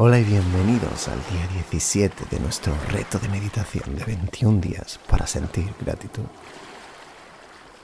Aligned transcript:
Hola 0.00 0.20
y 0.20 0.22
bienvenidos 0.22 1.08
al 1.08 1.18
día 1.28 1.44
17 1.54 2.26
de 2.30 2.38
nuestro 2.38 2.72
reto 2.88 3.18
de 3.18 3.28
meditación 3.30 3.96
de 3.96 4.04
21 4.04 4.60
días 4.60 5.00
para 5.08 5.26
sentir 5.26 5.74
gratitud. 5.80 6.22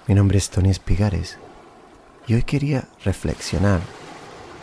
Mi 0.06 0.14
nombre 0.14 0.38
es 0.38 0.48
Tony 0.48 0.70
Espigares 0.70 1.38
y 2.28 2.34
hoy 2.34 2.44
quería 2.44 2.84
reflexionar 3.04 3.80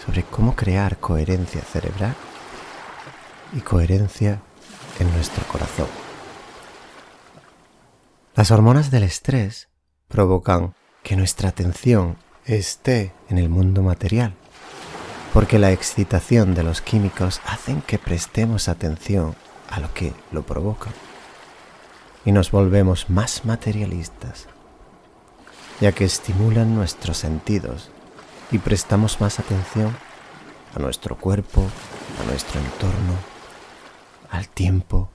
sobre 0.06 0.24
cómo 0.24 0.56
crear 0.56 0.98
coherencia 1.00 1.60
cerebral 1.60 2.16
y 3.52 3.60
coherencia 3.60 4.42
en 5.02 5.12
nuestro 5.12 5.44
corazón. 5.48 5.88
Las 8.34 8.52
hormonas 8.52 8.92
del 8.92 9.04
estrés 9.04 9.68
provocan 10.08 10.74
que 11.04 11.18
nuestra 11.18 11.50
atención 11.50 12.16
esté 12.46 13.14
en 13.28 13.38
el 13.40 13.50
mundo 13.50 13.84
material 13.84 14.38
porque 15.34 15.60
la 15.60 15.72
excitación 15.72 16.56
de 16.56 16.64
los 16.64 16.82
químicos 16.82 17.42
hacen 17.46 17.82
que 17.82 17.98
prestemos 17.98 18.68
atención 18.68 19.36
a 19.70 19.80
lo 19.80 19.94
que 19.94 20.14
lo 20.32 20.44
provoca 20.44 20.90
y 22.26 22.32
nos 22.32 22.52
volvemos 22.52 23.10
más 23.10 23.46
materialistas, 23.46 24.48
ya 25.80 25.94
que 25.94 26.04
estimulan 26.04 26.76
nuestros 26.76 27.18
sentidos 27.18 27.90
y 28.52 28.58
prestamos 28.58 29.22
más 29.22 29.40
atención 29.40 29.96
a 30.76 30.80
nuestro 30.80 31.18
cuerpo, 31.18 31.66
a 32.22 32.30
nuestro 32.30 32.60
entorno, 32.60 33.16
al 34.30 34.50
tiempo, 34.50 35.10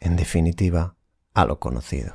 en 0.00 0.16
definitiva, 0.16 0.94
a 1.32 1.44
lo 1.44 1.60
conocido. 1.60 2.14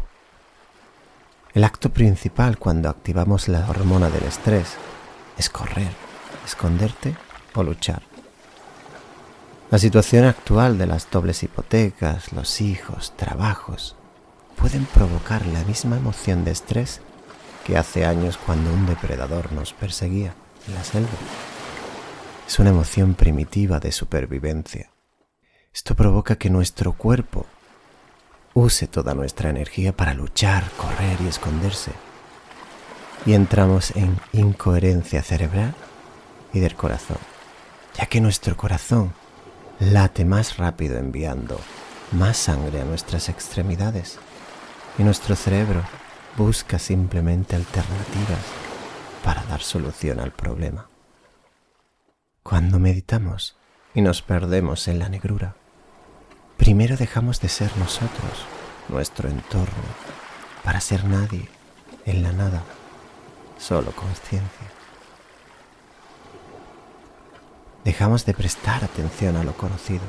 El 1.53 1.63
acto 1.63 1.89
principal 1.89 2.57
cuando 2.57 2.89
activamos 2.89 3.47
la 3.47 3.69
hormona 3.69 4.09
del 4.09 4.25
estrés 4.25 4.75
es 5.37 5.49
correr, 5.49 5.91
esconderte 6.45 7.15
o 7.55 7.63
luchar. 7.63 8.03
La 9.71 9.79
situación 9.79 10.25
actual 10.25 10.77
de 10.77 10.85
las 10.85 11.09
dobles 11.09 11.41
hipotecas, 11.41 12.31
los 12.33 12.61
hijos, 12.61 13.13
trabajos, 13.15 13.95
pueden 14.55 14.85
provocar 14.85 15.45
la 15.47 15.63
misma 15.63 15.97
emoción 15.97 16.45
de 16.45 16.51
estrés 16.51 17.01
que 17.65 17.75
hace 17.75 18.05
años 18.05 18.37
cuando 18.37 18.71
un 18.71 18.85
depredador 18.85 19.51
nos 19.53 19.73
perseguía 19.73 20.35
en 20.67 20.75
la 20.75 20.83
selva. 20.83 21.09
Es 22.47 22.59
una 22.59 22.69
emoción 22.69 23.15
primitiva 23.15 23.79
de 23.79 23.91
supervivencia. 23.91 24.91
Esto 25.73 25.95
provoca 25.95 26.35
que 26.35 26.51
nuestro 26.51 26.93
cuerpo 26.93 27.47
use 28.53 28.87
toda 28.87 29.15
nuestra 29.15 29.49
energía 29.49 29.97
para 29.97 30.13
luchar, 30.13 30.69
correr 30.77 31.19
y 31.21 31.27
esconderse. 31.27 31.91
Y 33.25 33.33
entramos 33.33 33.95
en 33.95 34.15
incoherencia 34.31 35.23
cerebral 35.23 35.73
y 36.53 36.59
del 36.59 36.75
corazón 36.75 37.34
ya 37.97 38.05
que 38.07 38.21
nuestro 38.21 38.57
corazón 38.57 39.13
late 39.79 40.25
más 40.25 40.57
rápido 40.57 40.97
enviando 40.97 41.59
más 42.11 42.37
sangre 42.37 42.81
a 42.81 42.85
nuestras 42.85 43.29
extremidades 43.29 44.19
y 44.97 45.03
nuestro 45.03 45.35
cerebro 45.35 45.83
busca 46.37 46.79
simplemente 46.79 47.55
alternativas 47.55 48.39
para 49.23 49.43
dar 49.43 49.61
solución 49.61 50.19
al 50.19 50.31
problema. 50.31 50.87
Cuando 52.43 52.79
meditamos 52.79 53.57
y 53.93 54.01
nos 54.01 54.21
perdemos 54.21 54.87
en 54.87 54.99
la 54.99 55.09
negrura, 55.09 55.55
primero 56.57 56.95
dejamos 56.97 57.41
de 57.41 57.49
ser 57.49 57.75
nosotros, 57.77 58.45
nuestro 58.89 59.29
entorno, 59.29 59.83
para 60.63 60.79
ser 60.79 61.05
nadie, 61.05 61.49
en 62.05 62.21
la 62.21 62.31
nada, 62.31 62.63
solo 63.57 63.91
conciencia. 63.91 64.67
Dejamos 67.85 68.25
de 68.25 68.33
prestar 68.33 68.83
atención 68.83 69.37
a 69.37 69.43
lo 69.43 69.55
conocido 69.55 70.01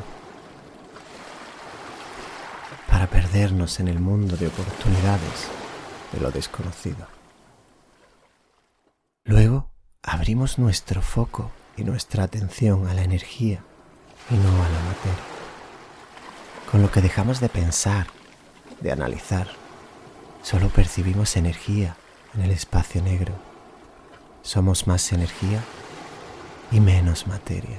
para 2.89 3.07
perdernos 3.07 3.81
en 3.81 3.89
el 3.89 4.01
mundo 4.01 4.39
de 4.39 4.47
oportunidades 4.47 5.49
de 6.13 6.21
lo 6.21 6.31
desconocido. 6.31 7.07
Luego 9.25 9.71
abrimos 10.03 10.59
nuestro 10.59 11.03
foco 11.03 11.51
y 11.77 11.85
nuestra 11.85 12.25
atención 12.25 12.89
a 12.89 12.95
la 12.95 13.03
energía 13.03 13.63
y 14.31 14.35
no 14.35 14.49
a 14.49 14.69
la 14.71 14.81
materia, 14.81 15.25
con 16.71 16.81
lo 16.81 16.91
que 16.91 17.03
dejamos 17.03 17.41
de 17.41 17.51
pensar, 17.51 18.07
de 18.81 18.91
analizar, 18.91 19.49
solo 20.43 20.71
percibimos 20.71 21.37
energía 21.37 21.97
en 22.35 22.41
el 22.41 22.53
espacio 22.53 23.03
negro. 23.03 23.35
Somos 24.41 24.87
más 24.87 25.13
energía 25.13 25.61
y 26.71 26.81
menos 26.81 27.27
materia. 27.27 27.79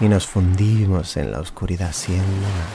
Y 0.00 0.08
nos 0.08 0.26
fundimos 0.26 1.16
en 1.16 1.32
la 1.32 1.40
oscuridad 1.40 1.92
siendo 1.92 2.24
nada. 2.24 2.66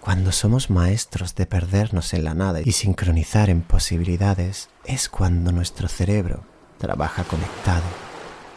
Cuando 0.00 0.32
somos 0.32 0.68
maestros 0.68 1.34
de 1.36 1.46
perdernos 1.46 2.12
en 2.12 2.24
la 2.24 2.34
nada 2.34 2.60
y 2.64 2.72
sincronizar 2.72 3.50
en 3.50 3.62
posibilidades, 3.62 4.68
es 4.84 5.08
cuando 5.08 5.52
nuestro 5.52 5.88
cerebro 5.88 6.42
trabaja 6.78 7.22
conectado, 7.22 7.84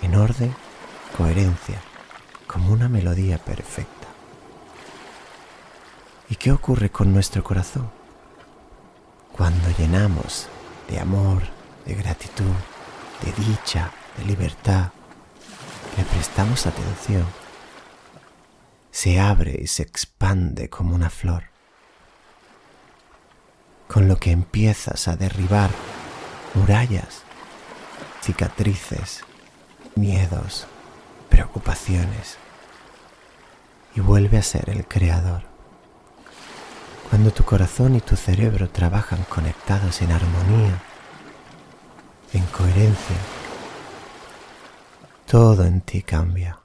en 0.01 0.15
orden, 0.15 0.55
coherencia, 1.15 1.79
como 2.47 2.73
una 2.73 2.89
melodía 2.89 3.37
perfecta. 3.37 4.07
¿Y 6.29 6.35
qué 6.35 6.51
ocurre 6.51 6.89
con 6.89 7.13
nuestro 7.13 7.43
corazón? 7.43 7.91
Cuando 9.31 9.69
llenamos 9.77 10.47
de 10.89 10.99
amor, 10.99 11.43
de 11.85 11.93
gratitud, 11.93 12.55
de 13.21 13.31
dicha, 13.43 13.91
de 14.17 14.25
libertad, 14.25 14.91
le 15.97 16.03
prestamos 16.03 16.65
atención, 16.65 17.25
se 18.91 19.19
abre 19.19 19.59
y 19.61 19.67
se 19.67 19.83
expande 19.83 20.69
como 20.69 20.95
una 20.95 21.09
flor, 21.09 21.43
con 23.87 24.07
lo 24.07 24.17
que 24.17 24.31
empiezas 24.31 25.07
a 25.07 25.15
derribar 25.15 25.69
murallas, 26.53 27.23
cicatrices, 28.21 29.23
miedos, 29.95 30.67
preocupaciones, 31.29 32.37
y 33.95 34.01
vuelve 34.01 34.37
a 34.37 34.43
ser 34.43 34.69
el 34.69 34.85
creador. 34.85 35.43
Cuando 37.09 37.31
tu 37.31 37.43
corazón 37.43 37.95
y 37.95 38.01
tu 38.01 38.15
cerebro 38.15 38.69
trabajan 38.69 39.23
conectados 39.29 40.01
en 40.01 40.11
armonía, 40.11 40.81
en 42.35 42.45
coherencia, 42.47 43.15
todo 45.25 45.63
en 45.63 45.81
ti 45.81 46.01
cambia. 46.01 46.59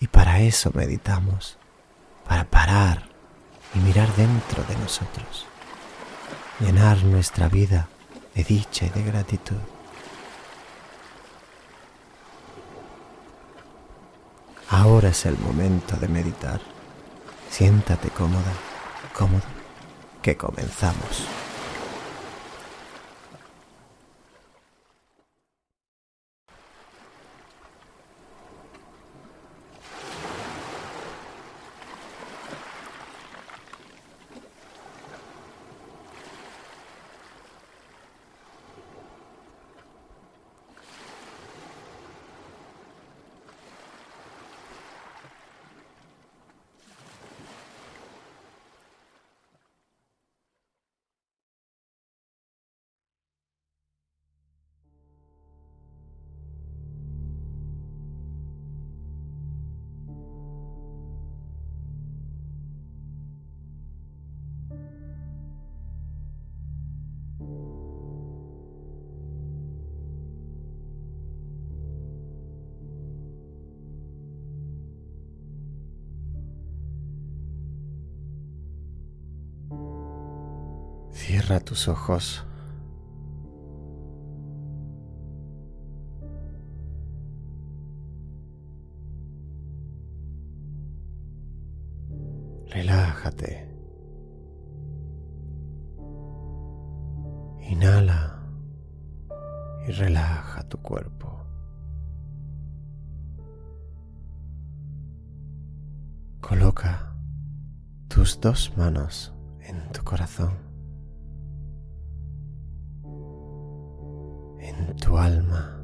Y 0.00 0.08
para 0.08 0.40
eso 0.40 0.70
meditamos, 0.74 1.58
para 2.26 2.44
parar 2.44 3.08
y 3.74 3.78
mirar 3.78 4.12
dentro 4.16 4.64
de 4.64 4.76
nosotros, 4.76 5.46
llenar 6.60 7.02
nuestra 7.04 7.48
vida 7.48 7.88
de 8.34 8.42
dicha 8.44 8.86
y 8.86 8.90
de 8.90 9.02
gratitud. 9.04 9.56
Ahora 14.70 15.10
es 15.10 15.24
el 15.24 15.38
momento 15.38 15.96
de 15.96 16.08
meditar. 16.08 16.60
Siéntate 17.48 18.10
cómoda, 18.10 18.52
cómodo, 19.16 19.42
que 20.20 20.36
comenzamos. 20.36 21.47
Cierra 81.48 81.64
tus 81.64 81.88
ojos. 81.88 82.44
Relájate. 92.66 93.74
Inhala 97.70 98.42
y 99.86 99.92
relaja 99.92 100.68
tu 100.68 100.76
cuerpo. 100.82 101.46
Coloca 106.42 107.16
tus 108.08 108.38
dos 108.38 108.76
manos 108.76 109.32
en 109.62 109.90
tu 109.92 110.04
corazón. 110.04 110.67
Tu 114.98 115.16
alma. 115.16 115.74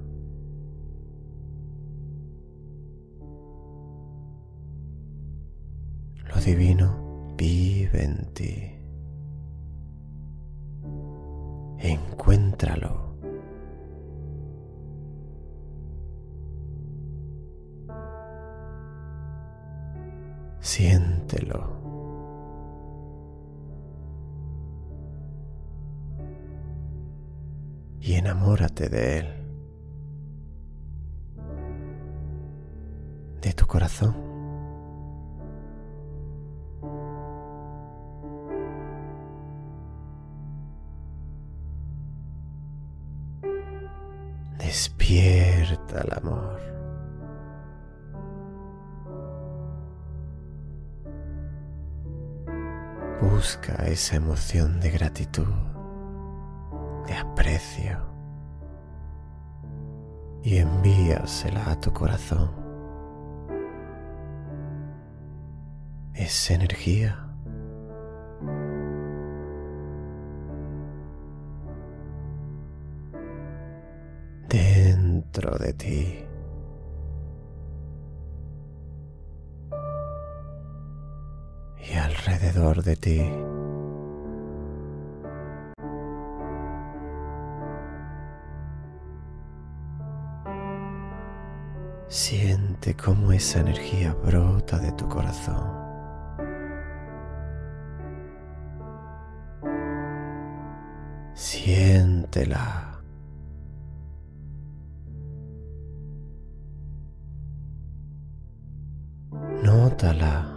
Lo 6.28 6.40
divino 6.40 7.34
vive 7.36 8.04
en 8.04 8.32
ti. 8.34 8.70
Encuéntralo. 11.78 13.14
Siéntelo. 20.60 21.83
Y 28.06 28.16
enamórate 28.16 28.90
de 28.90 29.18
él. 29.18 29.26
De 33.40 33.54
tu 33.54 33.66
corazón. 33.66 34.14
Despierta 44.58 46.02
el 46.02 46.12
amor. 46.12 46.60
Busca 53.22 53.86
esa 53.86 54.16
emoción 54.16 54.78
de 54.78 54.90
gratitud, 54.90 55.73
de 57.06 57.14
aprecio 57.14 57.98
y 60.42 60.58
envíasela 60.58 61.70
a 61.70 61.80
tu 61.80 61.92
corazón. 61.92 62.50
Esa 66.14 66.54
energía 66.54 67.18
dentro 74.48 75.58
de 75.58 75.72
ti. 75.72 76.24
alrededor 81.96 82.82
de 82.82 82.96
ti. 82.96 83.53
Siente 92.84 93.02
cómo 93.02 93.32
esa 93.32 93.60
energía 93.60 94.12
brota 94.12 94.78
de 94.78 94.92
tu 94.92 95.08
corazón. 95.08 95.72
Siéntela. 101.32 103.00
Nótala. 109.62 110.54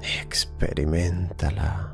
Experimentala. 0.00 1.91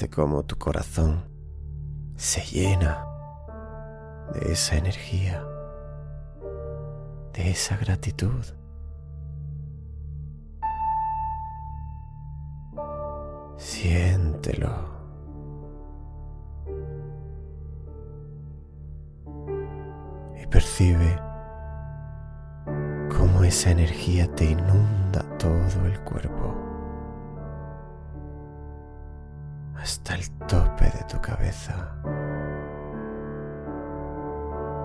Siente 0.00 0.16
cómo 0.16 0.42
tu 0.44 0.56
corazón 0.56 1.26
se 2.16 2.40
llena 2.40 3.04
de 4.32 4.52
esa 4.52 4.76
energía, 4.76 5.44
de 7.34 7.50
esa 7.50 7.76
gratitud. 7.76 8.42
Siéntelo. 13.58 14.88
percibe 20.50 21.16
cómo 23.16 23.44
esa 23.44 23.70
energía 23.70 24.26
te 24.34 24.46
inunda 24.46 25.22
todo 25.38 25.86
el 25.86 26.00
cuerpo 26.00 26.69
hasta 29.80 30.14
el 30.14 30.30
tope 30.46 30.84
de 30.84 31.04
tu 31.08 31.20
cabeza 31.20 31.94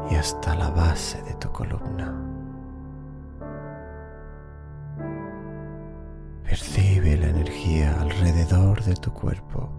y 0.10 0.16
hasta 0.16 0.56
la 0.56 0.70
base 0.70 1.22
de 1.24 1.34
tu 1.36 1.52
columna. 1.52 2.14
Percibe 6.44 7.18
la 7.18 7.28
energía 7.28 8.00
alrededor 8.00 8.84
de 8.84 8.96
tu 8.96 9.12
cuerpo, 9.12 9.70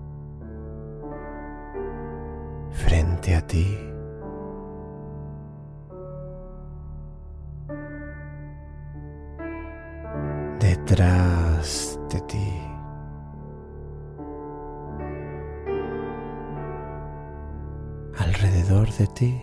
frente 2.72 3.34
a 3.36 3.46
ti. 3.46 3.85
Y 19.18 19.42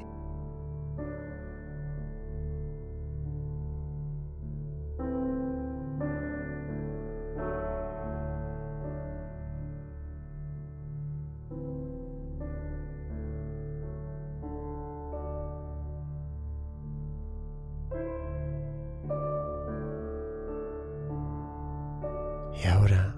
ahora 22.67 23.15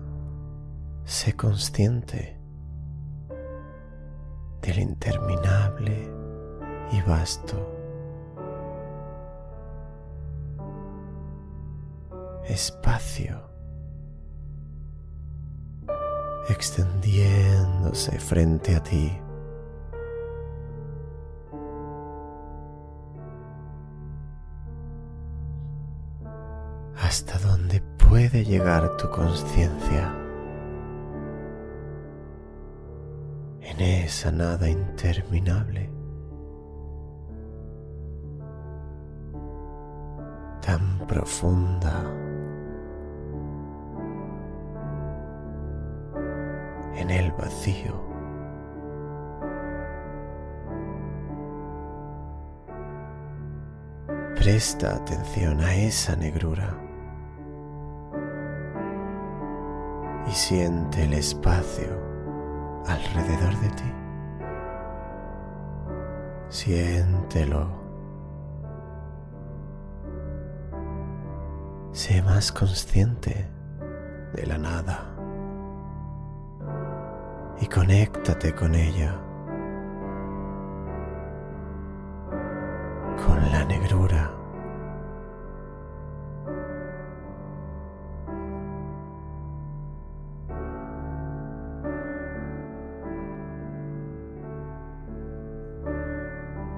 sé 1.03 1.35
consciente 1.35 2.39
del 4.61 4.79
interminable 4.79 6.14
y 6.97 7.01
vasto 7.01 7.75
espacio. 12.47 13.41
Extendiéndose 16.49 18.19
frente 18.19 18.75
a 18.75 18.83
ti. 18.83 19.21
hasta 26.97 27.37
donde 27.37 27.81
puede 27.81 28.43
llegar 28.43 28.97
tu 28.97 29.09
conciencia. 29.09 30.13
En 33.61 33.79
esa 33.79 34.31
nada 34.31 34.67
interminable, 34.67 35.94
tan 40.65 40.99
profunda. 41.07 42.03
en 46.97 47.09
el 47.09 47.29
vacío. 47.33 47.93
Presta 54.35 54.95
atención 54.95 55.59
a 55.59 55.75
esa 55.75 56.15
negrura 56.15 56.85
siente 60.35 61.05
el 61.05 61.13
espacio 61.13 61.87
alrededor 62.85 63.57
de 63.61 63.69
ti. 63.69 63.93
Siéntelo. 66.49 67.84
Sé 71.95 72.21
más 72.21 72.51
consciente 72.51 73.47
de 74.33 74.45
la 74.45 74.57
nada 74.57 75.15
y 77.61 77.67
conéctate 77.67 78.53
con 78.53 78.75
ella, 78.75 79.17
con 83.25 83.49
la 83.49 83.63
negrura. 83.63 84.29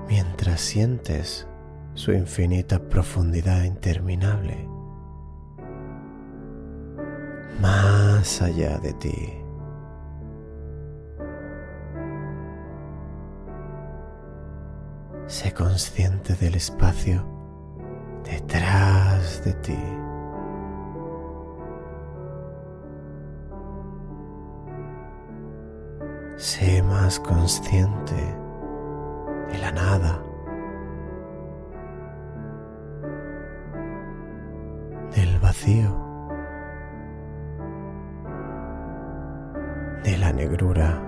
Mientras 0.07 0.61
sientes 0.61 1.47
su 1.95 2.11
infinita 2.11 2.77
profundidad 2.87 3.63
interminable, 3.63 4.76
más 7.61 8.41
allá 8.41 8.77
de 8.79 8.93
ti. 8.93 9.33
Sé 15.27 15.53
consciente 15.53 16.33
del 16.35 16.55
espacio 16.55 17.23
detrás 18.23 19.43
de 19.43 19.53
ti. 19.55 19.77
Sé 26.37 26.83
más 26.83 27.19
consciente 27.19 28.15
de 29.51 29.57
la 29.57 29.71
nada, 29.71 30.21
del 35.15 35.39
vacío, 35.39 36.06
negrura. 40.37 41.01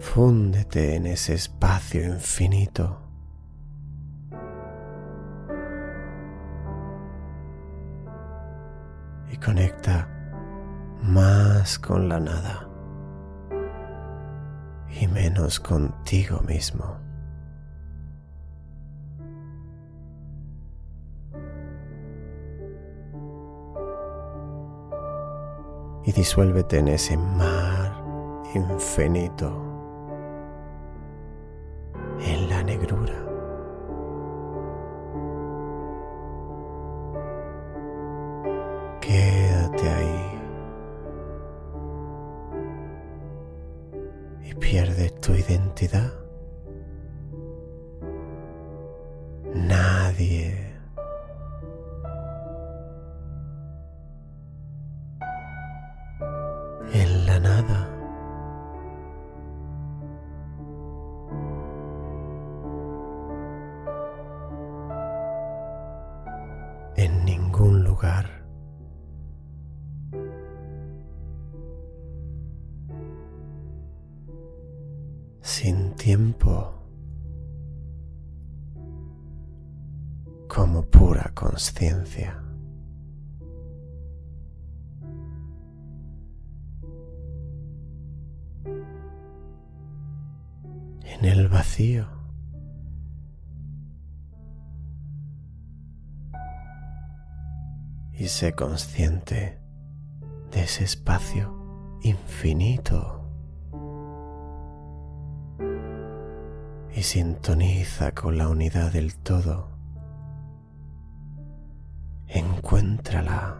Fúndete 0.00 0.96
en 0.96 1.06
ese 1.06 1.34
espacio 1.34 2.02
infinito. 2.02 2.98
Y 9.30 9.36
conecta 9.36 10.08
más 11.02 11.78
con 11.78 12.08
la 12.08 12.18
nada 12.18 12.66
y 15.00 15.06
menos 15.06 15.60
contigo 15.60 16.40
mismo. 16.40 17.07
Disuélvete 26.18 26.78
en 26.78 26.88
ese 26.88 27.16
mar 27.16 28.02
infinito 28.52 29.52
en 32.20 32.48
la 32.48 32.60
negrura. 32.64 33.14
Quédate 39.00 39.88
ahí 39.88 40.40
y 44.42 44.54
pierde 44.54 45.10
tu 45.10 45.34
identidad. 45.34 46.12
Nadie 49.54 50.67
nada. 57.40 57.98
en 66.98 67.24
ningún 67.24 67.84
lugar. 67.84 68.26
Sin 75.40 75.94
tiempo, 75.94 76.74
como 80.48 80.82
pura 80.82 81.30
conciencia. 81.34 82.47
En 91.20 91.24
el 91.24 91.48
vacío. 91.48 92.18
y 98.18 98.26
sé 98.26 98.52
consciente 98.52 99.60
de 100.50 100.62
ese 100.62 100.84
espacio 100.84 101.54
infinito. 102.02 103.14
Y 106.94 107.02
sintoniza 107.02 108.12
con 108.12 108.38
la 108.38 108.48
unidad 108.48 108.92
del 108.92 109.14
todo. 109.14 109.68
Encuéntrala. 112.26 113.56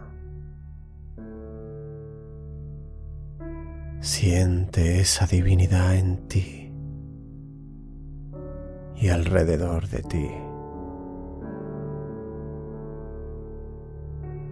Siente 4.01 4.99
esa 4.99 5.25
divinidad 5.25 5.95
en 5.95 6.27
ti 6.27 6.58
y 8.99 9.09
alrededor 9.09 9.87
de 9.87 10.01
ti. 10.03 10.29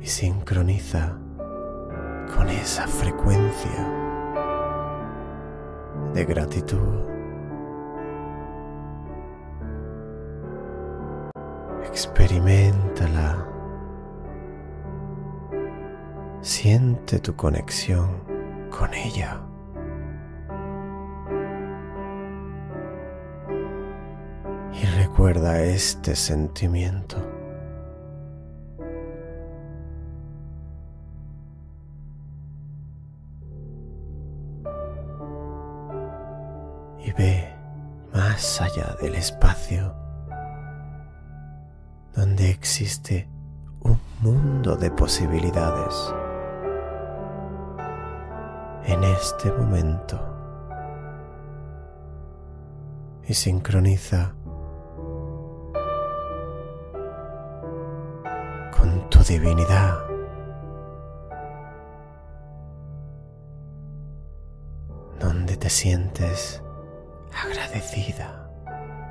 y 0.01 0.05
sincroniza 0.05 1.17
con 2.33 2.47
esa 2.49 2.87
frecuencia 2.87 3.93
de 6.13 6.25
gratitud. 6.25 6.77
Experimentala. 11.83 13.45
Siente 16.41 17.19
tu 17.19 17.35
conexión 17.35 18.23
con 18.69 18.93
ella. 18.93 19.41
Recuerda 25.17 25.63
este 25.63 26.15
sentimiento. 26.15 27.17
y 37.03 37.11
ve 37.13 37.55
más 38.13 38.61
allá 38.61 38.95
del 39.01 39.15
espacio 39.15 39.95
donde 42.13 42.51
existe 42.51 43.27
un 43.79 43.99
mundo 44.21 44.75
de 44.75 44.91
posibilidades. 44.91 46.13
En 48.85 49.03
este 49.03 49.51
momento 49.53 50.19
y 53.27 53.33
sincroniza 53.33 54.36
divinidad. 59.27 60.07
donde 65.19 65.57
te 65.57 65.69
sientes 65.69 66.61
agradecida, 67.33 68.49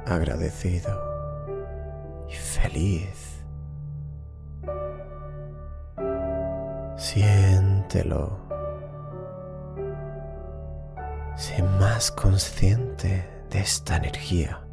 agradecido 0.07 0.93
y 2.29 2.33
feliz. 2.33 3.45
Siéntelo. 6.97 8.39
Sé 11.37 11.63
más 11.63 12.13
consciente 12.13 13.29
de 13.51 13.59
esta 13.59 13.97
energía. 13.97 14.66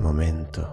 Momento. 0.00 0.68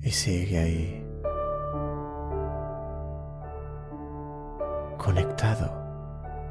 Y 0.00 0.10
sigue 0.10 0.58
ahí, 0.58 1.06
conectado 4.96 5.70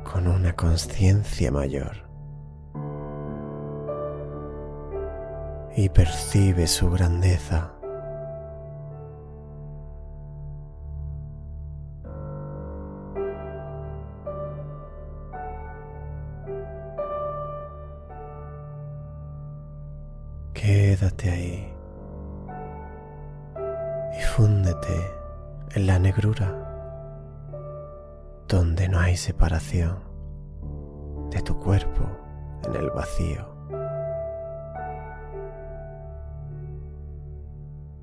con 0.03 0.27
una 0.27 0.53
conciencia 0.55 1.51
mayor. 1.51 2.05
Y 5.75 5.89
percibe 5.89 6.67
su 6.67 6.89
grandeza. 6.89 7.74
Quédate 20.97 21.29
ahí 21.29 21.73
y 24.17 24.21
fúndete 24.23 25.11
en 25.73 25.87
la 25.87 25.99
negrura 25.99 26.49
donde 28.47 28.87
no 28.87 28.99
hay 28.99 29.17
separación 29.17 29.99
de 31.31 31.41
tu 31.41 31.59
cuerpo 31.59 32.09
en 32.63 32.75
el 32.77 32.89
vacío. 32.91 33.45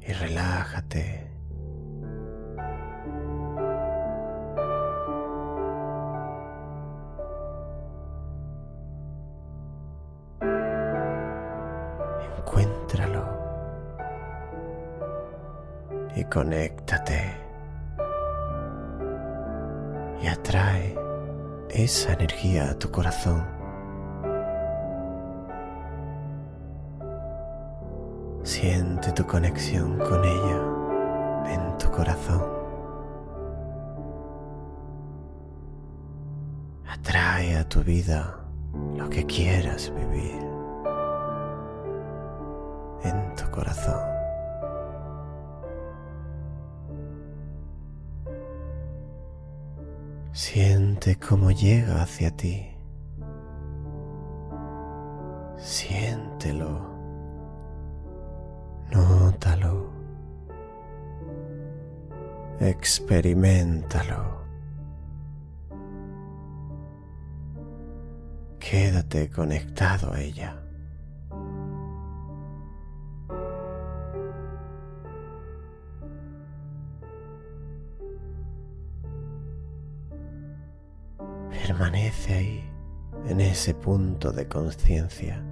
Y 0.02 0.12
relájate. 0.12 1.21
Y 16.22 16.24
conéctate 16.26 17.36
y 20.22 20.26
atrae 20.28 20.96
esa 21.68 22.12
energía 22.12 22.70
a 22.70 22.78
tu 22.78 22.90
corazón. 22.92 23.44
Siente 28.44 29.10
tu 29.12 29.26
conexión 29.26 29.98
con 29.98 30.24
ella 30.24 30.60
en 31.54 31.78
tu 31.78 31.90
corazón. 31.90 32.42
Atrae 36.86 37.56
a 37.56 37.68
tu 37.68 37.82
vida 37.82 38.38
lo 38.96 39.10
que 39.10 39.26
quieras 39.26 39.92
vivir 39.92 40.40
en 43.02 43.34
tu 43.34 43.50
corazón. 43.50 44.11
Siente 50.32 51.18
cómo 51.18 51.50
llega 51.50 52.00
hacia 52.00 52.30
ti. 52.30 52.66
Siéntelo. 55.58 56.90
Nótalo. 58.90 59.92
Experimentalo. 62.60 64.42
Quédate 68.58 69.28
conectado 69.28 70.14
a 70.14 70.20
ella. 70.20 70.62
Permanece 81.82 82.34
ahí, 82.34 82.72
en 83.26 83.40
ese 83.40 83.74
punto 83.74 84.30
de 84.30 84.46
conciencia, 84.46 85.44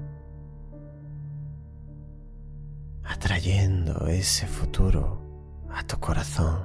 atrayendo 3.03 4.07
ese 4.07 4.47
futuro 4.47 5.21
a 5.69 5.83
tu 5.83 5.99
corazón, 5.99 6.61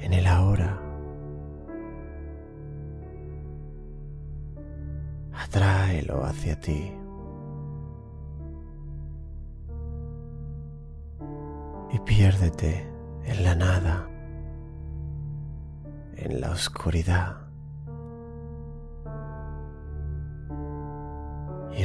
en 0.00 0.14
el 0.14 0.26
ahora. 0.26 0.80
Atráelo 5.32 6.24
hacia 6.24 6.58
ti. 6.58 6.92
Y 11.92 12.00
piérdete 12.00 12.84
en 13.26 13.44
la 13.44 13.54
nada 13.54 14.08
en 16.16 16.40
la 16.40 16.50
oscuridad 16.50 17.43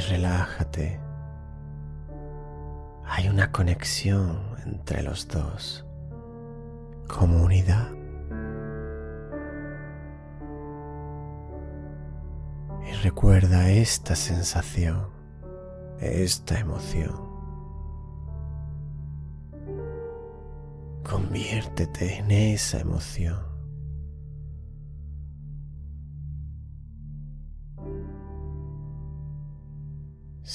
relájate. 0.00 1.00
Hay 3.04 3.28
una 3.28 3.50
conexión 3.52 4.40
entre 4.64 5.02
los 5.02 5.28
dos, 5.28 5.84
comunidad. 7.08 7.88
Y 12.88 12.92
recuerda 13.02 13.68
esta 13.70 14.16
sensación, 14.16 15.08
esta 16.00 16.58
emoción. 16.58 17.28
Conviértete 21.04 22.18
en 22.18 22.30
esa 22.30 22.78
emoción. 22.80 23.49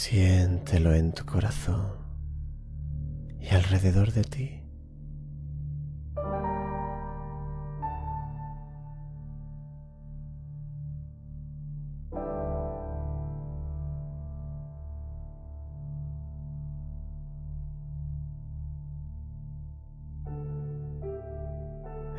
Siéntelo 0.07 0.93
en 0.93 1.13
tu 1.13 1.25
corazón 1.25 1.87
y 3.39 3.49
alrededor 3.49 4.11
de 4.11 4.23
ti. 4.23 4.61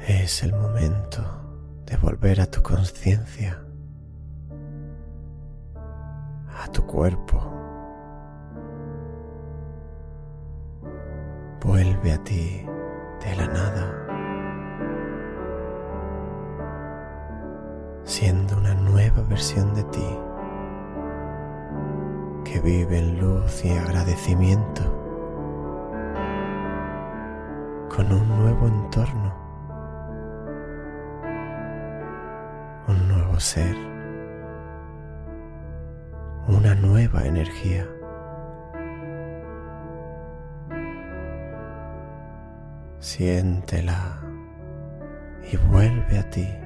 Es 0.09 0.43
el 0.43 0.53
momento 0.55 1.23
de 1.87 1.97
volver 1.99 2.41
a 2.41 2.51
tu 2.51 2.63
conciencia, 2.63 3.65
a 6.65 6.69
tu 6.73 6.85
cuerpo. 6.85 7.66
Vuelve 11.97 12.13
a 12.13 12.25
ti 12.25 12.67
de 13.25 13.37
la 13.37 13.47
nada, 13.47 13.93
siendo 18.05 18.57
una 18.57 18.75
nueva 18.75 19.23
versión 19.23 19.75
de 19.75 19.83
ti 19.85 20.19
que 22.45 22.61
vive 22.61 22.99
en 22.99 23.21
luz 23.21 23.65
y 23.65 23.71
agradecimiento 23.71 24.83
con 27.95 28.13
un 28.13 28.29
nuevo 28.29 28.67
entorno, 28.67 29.35
un 32.89 33.09
nuevo 33.09 33.41
ser, 33.41 33.77
una 36.49 36.75
nueva 36.75 37.25
energía. 37.25 37.96
Siéntela 43.07 44.19
y 45.53 45.57
vuelve 45.57 46.19
a 46.19 46.29
ti. 46.29 46.66